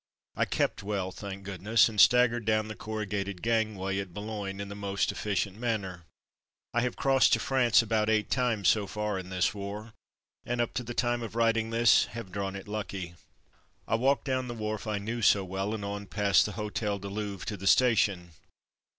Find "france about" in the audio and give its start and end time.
7.39-8.09